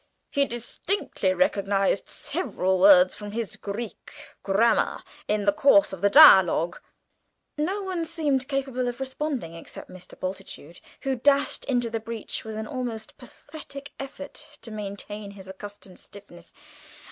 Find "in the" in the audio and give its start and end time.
5.27-5.53